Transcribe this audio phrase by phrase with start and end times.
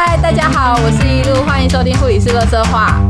[0.00, 3.00] 嗨，大家好，我是一路，欢迎收听护理师乐色话。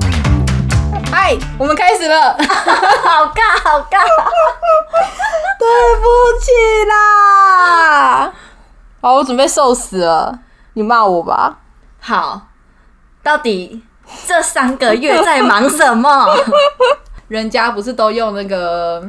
[1.12, 2.32] 嗨，我们开始了，
[3.04, 4.00] 好尬，好尬。
[5.60, 6.06] 对不
[6.40, 6.50] 起
[6.88, 8.32] 啦。
[9.02, 10.38] 好，我准备受死了，
[10.72, 11.58] 你骂我吧。
[12.00, 12.40] 好，
[13.22, 13.82] 到底
[14.26, 16.26] 这三个月在忙什么？
[17.28, 19.00] 人家不是都用那个，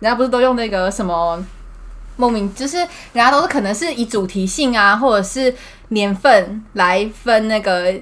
[0.00, 1.42] 人家不是都用那个什么
[2.20, 5.54] 莫名，就是人家都是可能是以主题性啊，或者是
[5.88, 7.94] 年份来分那个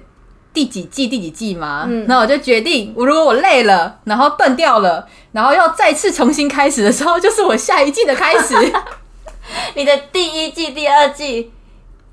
[0.53, 1.87] 第几季第几季嘛。
[1.89, 8.55] 嗯，那我就决定，我如果我累了，然后断掉了，然后要再次重新开始的时候，就是我下一季的开始。
[9.77, 11.53] 你的第一季、第二季。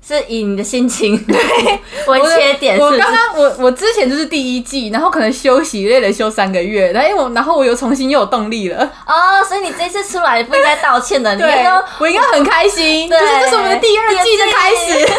[0.06, 1.14] 是以你的心情
[2.06, 2.78] 为切点。
[2.78, 8.84] 我刚刚我我之前就是第一季，然后可能休息累了休三个月，然后因为我然后我又重新又有动力了。
[9.04, 11.64] 哦，所以你这次出来不应该道歉的，对，
[11.98, 13.10] 我应该很开心。
[13.10, 15.12] 就是这是我们的第二季的开始，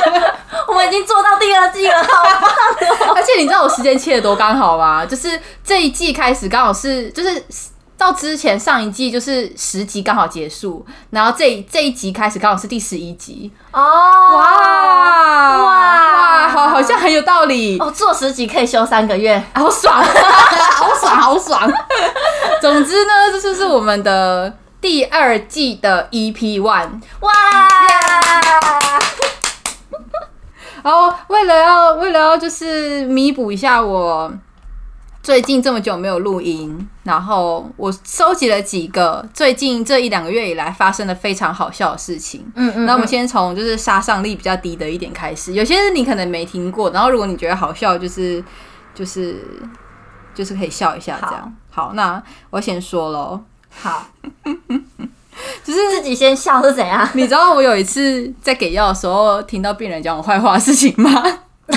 [0.68, 3.12] 我们已经做到第二季了，好棒！
[3.14, 5.04] 而且你知道我时间切的多刚好吗？
[5.04, 7.44] 就是这一季开始刚好是就是。
[8.02, 13.48] 到之前上一季就是十集刚好结束，然后这这一集开始刚好是第十一集。
[13.70, 16.48] 哦，哇哇。
[16.48, 17.78] 好好像很有道理。
[17.78, 21.72] 哦，做十集可以休三个月，好爽， 好爽，好爽。
[22.60, 27.30] 总之呢，这就是我们的第二季的 EP One，哇！
[30.82, 34.32] 然后为了要为了要就是弥补一下我。
[35.22, 42.44] 最近这么久没有录音，然后我收集了几个最近这一两个月以来发生的非常好笑的事情。
[42.56, 48.42] 嗯嗯，那我们先从就是杀伤力比较低的一点开始，有些你可能没听过，然后如果你觉得好笑，就是
[48.94, 49.36] 就是
[50.34, 51.56] 就是可以笑一下这样。
[51.70, 52.20] 好，那
[52.50, 53.40] 我先说喽。
[53.70, 54.04] 好，
[55.64, 57.08] 就是自己先笑是怎样？
[57.14, 61.10] 你知道我有一次在给药的时候听到病人讲我坏话的事情吗？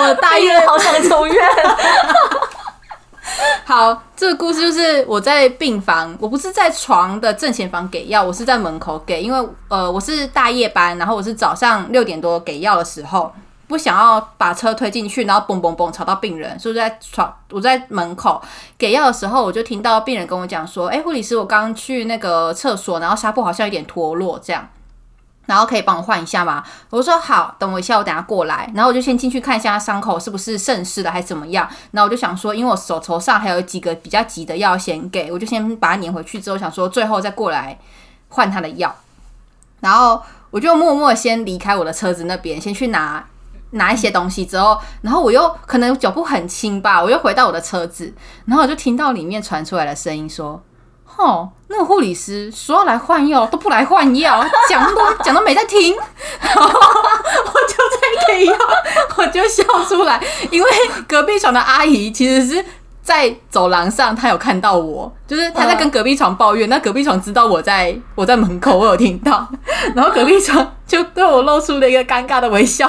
[0.00, 1.36] 我大院好想出院。
[3.64, 13.32] 好，这个故事就是我在病房，我不是在床的正前方给药，我是在门口给，因为呃我是大夜班，然后我是早上六点多给药的时候，
[13.68, 18.42] 不想要把车推进去，然后嘣嘣嘣吵到病人，所以在床我在门口
[18.76, 24.68] 给药的时候，我就听到病人跟我讲说：“哎，护理师，我刚去那个厕所，然后纱布好像有点脱落，这样。”
[25.50, 26.62] 然后可以帮我换一下吗？
[26.90, 28.70] 我说好，等我一下，我等下过来。
[28.72, 31.68] 然后我就先进去看一下他伤口是不是渗湿了，还是怎么样。
[31.90, 37.76] 然后我就想说，因为我手头上还有几个比较急的药先给，我就先把它粘回去，之后想说最后再过来
[38.28, 38.94] 换他的药。
[39.80, 40.22] 然后
[40.52, 43.26] 我就默默先离开我的车子那边，先去拿
[43.70, 44.46] 拿一些东西。
[44.46, 50.62] 之后，然后我又可能脚步很轻吧，我又回到我的车子，然后我就听到里面传出来的声音说。
[51.20, 55.94] 哦，那个护理师说要来换药，都不来换药，讲都讲都没在听，
[56.40, 58.56] 然 后我就在给药，
[59.16, 60.18] 我就笑出来，
[60.50, 60.70] 因为
[61.06, 62.64] 隔壁床的阿姨其实是
[63.02, 69.46] 在走廊上，她有看到我，就是她在跟隔壁床抱怨，那隔壁床知道我在 我在门口，我有听到，
[69.94, 72.88] 然后隔壁床就对我露出了一个尴尬的微笑，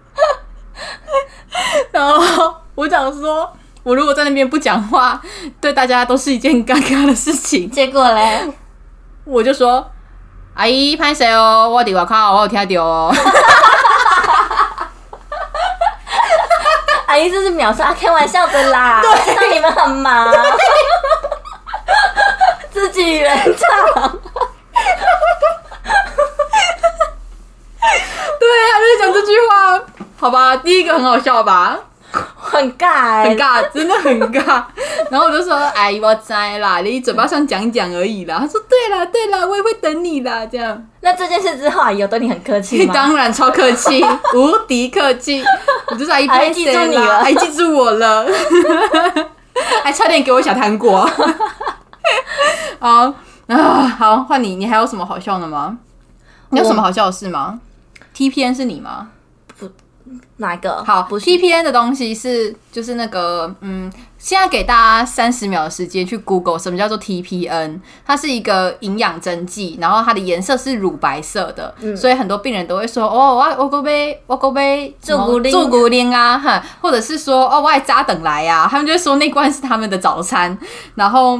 [1.92, 3.52] 然后我想说。
[3.84, 5.20] 我如果在那边不讲话，
[5.60, 7.68] 对大家都是一件尴尬的事情。
[7.70, 8.48] 结果嘞，
[9.24, 9.90] 我就说
[10.54, 11.68] ：“阿姨，拍谁哦？
[11.68, 13.12] 我的我靠，我有听到哦。
[17.06, 19.02] ”阿姨这是秒杀，开玩笑的啦。
[19.24, 20.32] 知道你们很忙，
[22.72, 24.18] 自己人唱。
[28.38, 29.80] 对，他就讲这句话，
[30.18, 31.78] 好吧，第一个很好笑吧。
[32.52, 34.62] 很尬，很尬，真的很尬。
[35.10, 40.86] 然后我就说：“哎，我在啦，你嘴巴上讲讲而已啦。”他说：“对啦，对啦，我也会等你啦。”这样。
[41.00, 42.92] 那这件事之后，阿姨有对你很客气吗？
[42.94, 44.04] 当然超客气，
[44.36, 45.42] 无敌客气。
[45.86, 48.26] 我就是阿姨，还记住你了，还记住我了，
[49.82, 51.08] 还差点给我小糖果。
[52.78, 53.14] 好
[53.48, 55.78] 啊，好，换你，你还有什么好笑的吗？
[56.50, 57.60] 你有什么好笑的事吗
[58.12, 59.08] ？T P N 是你吗？
[60.36, 60.82] 哪一个？
[60.84, 80.58] 好不是，T P N 的东西是就是那个嗯，现在给大家三十秒的时间去 Google 什么叫做 T P N，它是一个营养针剂，然后它的颜色是乳白色的，所以很多病人都会说哦，我我过杯我过杯做骨灵做骨灵啊哈，或者是说哦，我爱扎等来呀，他们就会说那罐是他们的早餐，
[80.96, 81.38] 然后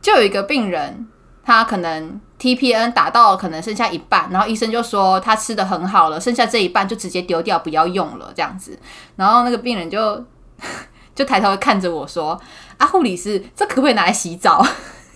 [0.00, 1.06] 就有一个病人，
[1.44, 2.20] 他可能。
[2.44, 8.78] TPN 打到可能剩下一半，然后医生就说他吃的很好了，剩下这一半就直接丢掉，不要用了这样子。
[9.16, 10.22] 然后那个病人就
[11.14, 12.38] 就抬头看着我说
[12.76, 14.62] ：“啊，护理师，这可不可以拿来洗澡？”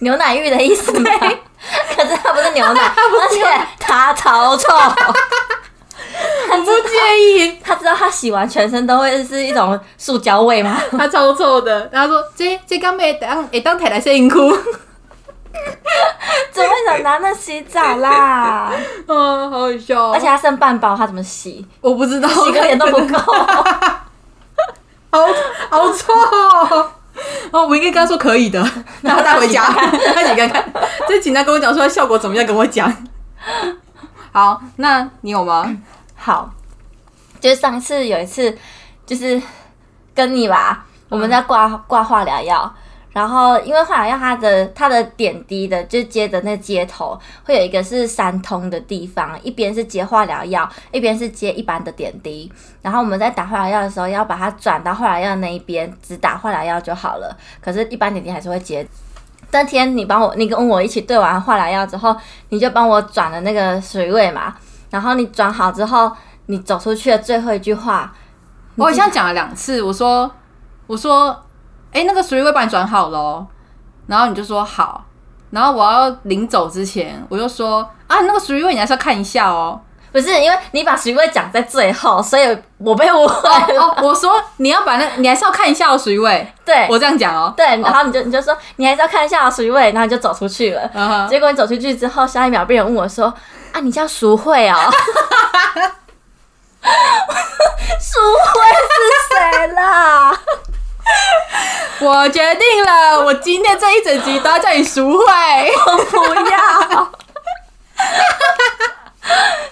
[0.01, 1.11] 牛奶浴的意思吗？
[1.95, 3.45] 可是它不是牛奶，而且
[3.79, 4.73] 它超臭。
[6.51, 10.81] 我不介意，他知道他洗完全身都会是一种塑胶味吗？
[10.93, 11.89] 他超臭的。
[11.93, 14.53] 然后说这这刚被当诶当摕来洗裤，
[16.53, 18.71] 怎么会想拿那洗澡啦？
[19.07, 20.13] 嗯， 好好笑哦。
[20.15, 21.67] 而且他剩半包，他怎么洗？
[21.81, 23.19] 我不知道，洗个脸都不够。
[25.11, 25.21] 好
[25.71, 26.93] 好臭哦！
[27.51, 28.63] 哦，我应该跟他说可以的，
[29.01, 30.73] 然后带回家，他洗看看。
[31.09, 32.93] 这请他跟我讲说效果怎么样，跟我讲。
[34.33, 35.75] 好，那你有吗？
[36.15, 36.51] 好，
[37.41, 38.57] 就是上次有一次，
[39.07, 39.41] 就是
[40.15, 42.75] 跟你吧，我们在挂挂化疗药，
[43.19, 52.49] 然后因为化疗药它的它的点滴的，就接的那接头会有一个是三通的地方，一边是接化疗药，一边是接一般的点滴。
[52.81, 57.37] 然后我们在打化疗药的时候，要把它转到化疗药那一边，只打化疗药就好了。
[57.61, 58.87] 可是，一般点滴还是会接。
[59.51, 62.17] 那天你帮我，你跟我一起对完化疗药之后，
[62.51, 64.55] 你就帮我转了那个水位嘛。
[64.91, 66.13] 然后你转好之后，
[66.47, 68.15] 你走出去的最后一句话，
[68.77, 70.31] 我好像讲了两次，我说
[70.87, 71.37] 我说，
[71.93, 73.47] 哎、那个水位帮你转好了哦，
[74.07, 75.05] 然后你就说好，
[75.51, 79.81] 然后我要临走之前，我就说啊，那个水位你还是要看一下哦。
[80.11, 83.83] 不是因为你把水位讲在最后，所以我被误会了。
[83.83, 87.53] 哦，我说你要把那，你还是要看一下哦， 水位，对我这样讲哦。
[87.55, 91.29] 对，然后你就你就说你还是要看一下水位，然后你就走出去了。
[91.29, 93.27] 结果你走出去之后，下一秒被人问我说
[93.73, 94.77] ：“啊，你叫淑慧哦？”
[98.01, 98.19] 淑
[98.55, 100.33] 慧是谁啦？
[102.01, 105.25] 我决定了，我今天这一整集都要叫你赎回。
[105.87, 107.13] 我不要。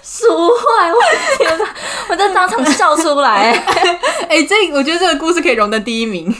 [0.03, 0.63] 淑慧，
[0.93, 1.65] 我的天哪！
[2.09, 3.51] 我在当场笑出来。
[4.29, 6.35] 哎、这我觉得这个故事可以荣登第一名，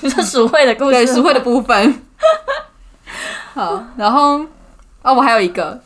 [0.00, 2.02] 你说淑慧的故事，对赎回的部分。
[3.54, 4.40] 好，然后
[5.02, 5.80] 哦，我还有一个，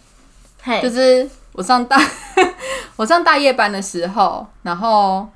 [0.62, 2.00] 嘿，就是我上大
[2.96, 5.26] 我上大夜班的时候，然后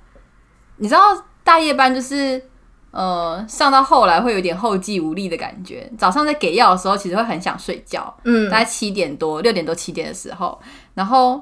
[0.77, 1.01] 你知道
[1.43, 2.43] 大夜班就是
[2.91, 5.91] 呃上到后来会有点后继无力的感觉。
[5.99, 10.61] 早上在给药的时候，其实会很想睡觉，嗯大概七点多、六点多、七点的时候，
[10.95, 11.41] 然后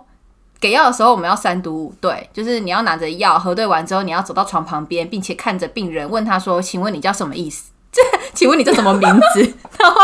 [0.61, 7.71] 给药的时候，我们要三读五对，就是你要拿着药核对完之后，你要走到床旁边，并且看着病人问他说：“请问你叫什么意思？
[7.93, 8.03] 这
[8.35, 9.41] 请问你叫什么名字？”
[9.79, 10.01] 然后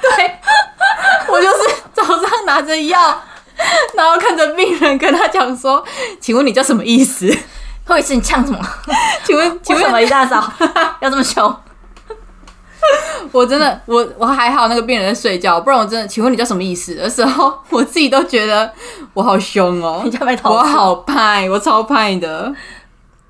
[0.00, 0.34] 对
[1.28, 3.20] 我就是早上拿着药，
[3.94, 5.84] 然后看着病人跟他讲说
[6.20, 7.26] ：“请问你叫什么意思？
[7.94, 8.58] 会是你呛什么？
[9.24, 10.52] 请问 请为什么一大早
[11.00, 11.54] 要这么凶？
[13.32, 18.72] 我真的我我还好，那个病人在睡觉，不然我真的请问你叫什么意思的时候，我自己都觉得
[19.12, 22.52] 我好凶哦、你就被投诉我好派，我超派的。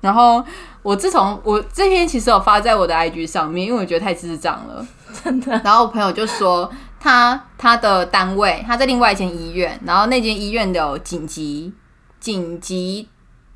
[0.01, 0.41] 然后
[0.81, 4.85] 我自从我这篇其实有发在我的 IG 上面，因为我觉得太智障了，
[5.23, 5.59] 真的。
[5.63, 6.69] 然后我朋友就说
[6.99, 11.73] 他他的单位他在另外一间医院，然后那间医院的紧急
[12.21, 13.09] 紧急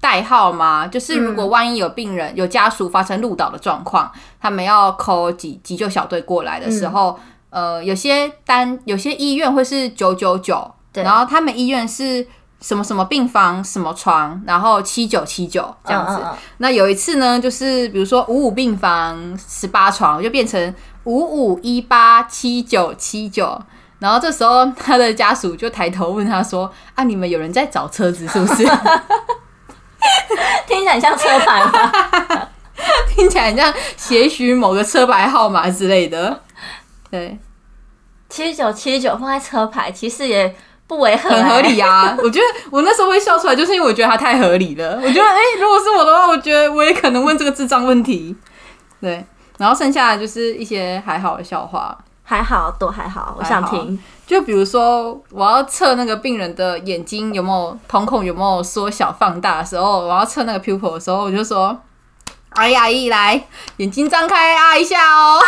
[0.03, 0.85] 代号吗？
[0.85, 4.11] 就是如果万一有病人、有家属发生路倒的状况，
[4.41, 7.17] 他们要 call 急急救小队过来的时候，
[7.49, 12.27] 呃，有些单有些医院会是九九九，然后他们医院是。
[12.63, 16.25] 什么什么病房什么床，然后七九七九这样子。
[16.59, 23.61] 那有一次呢，就是比如说五五病房十八床，就变成五五一八七九七九。
[23.99, 28.63] 然后这时候他的家属就抬头问他说：“啊，你们有人在找车子是不是？
[30.67, 31.91] 听起来像车牌吗？
[33.15, 36.41] 听起来很像写 许某个车牌号码之类的。”
[37.11, 37.37] 对，
[38.29, 40.55] 七十九七十九放在车牌，其实也
[40.87, 42.17] 不违和、很合理啊！
[42.21, 44.99] 我觉得我那时候会笑出来，就是因为我觉得它太合理了。
[45.03, 48.35] 我觉得，哎、如果是我的话，我觉得我也可能问这个智障问题。
[48.99, 49.23] 对，
[49.57, 51.97] 然后剩下的就是一些还好的笑话。
[52.23, 54.01] 还好，都还好，我想听。
[54.25, 61.77] 就比如说，我要测那个病人的眼睛有没有瞳孔有没有缩小放大的时候，我要测那个 pupil 的时候，我就说
[62.55, 65.39] ：“哎呀，一来，眼睛张开啊一下哦。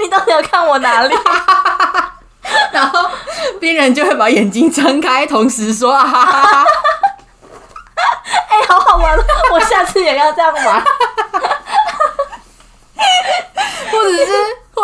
[0.00, 1.14] 你到底要看我哪里？
[2.72, 3.10] 然后
[3.60, 6.64] 病人就会把眼睛张开，同时说：“啊哈哈哈。
[8.48, 9.22] 哎、好好玩哦！
[9.52, 10.82] 我下次也要这样玩。
[13.90, 14.32] 或者是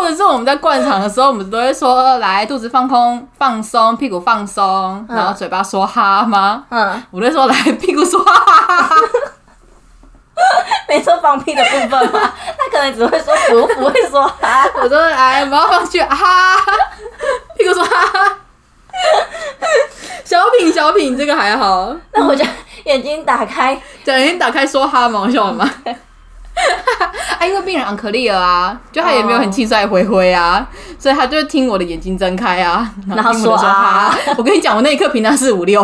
[0.05, 8.97] 或者是我们在灌肠的时候，我们都会说：“来，肚子放空，放松，屁股放松，然后嘴巴说哈吗？”嗯，我就说：“来，屁股说哈哈哈。”
[10.87, 12.21] 没说放屁的部分吗？
[12.59, 14.67] 他可能只会说不，不会说哈。
[14.75, 16.57] 我说来，我们要放去啊哈，
[17.57, 18.37] 屁股说哈哈。
[20.23, 21.97] 小品小品，这个还好。
[22.13, 22.45] 那我就
[22.85, 25.71] 眼睛打开，对，眼睛打开说哈，嘛，我笑的嘛。
[27.39, 30.67] 啊，因为病人 unclear 啊，就他也没有很气帅灰灰啊，
[30.99, 35.83] 所以他就听我的眼睛睁开啊，然后说啊我跟你讲，我那一刻平常是五六，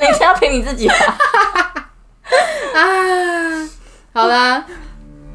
[0.00, 0.94] 你这样凭你自己吧。
[2.74, 2.80] 啊，
[4.14, 4.64] 好啦，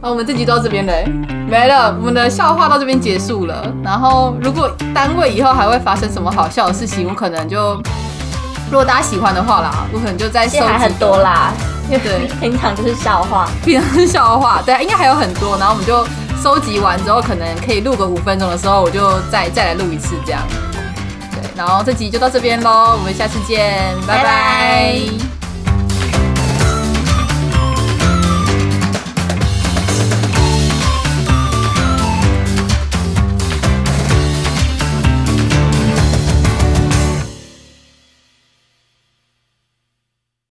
[0.02, 1.06] 好，我们这集到这边嘞，
[1.48, 3.72] 没了，我们的笑话到这边结束了。
[3.84, 7.76] 然后，如果单位以后还会发生什么好笑的事情，我可能就，
[8.72, 11.54] 如果大家喜欢的话啦，我可能就再收集还很多啦，
[11.88, 13.48] 因为对平常就是笑话。
[13.64, 15.58] 平常是笑话，对，应该还有很多。
[15.58, 16.06] 然后我们就
[16.42, 20.42] 收集完之后，可能可以录个五分钟的时候，我就再再来录一次这样。
[21.32, 25.37] 对，然后这集就到这边喽，我们下次见，拜拜拜拜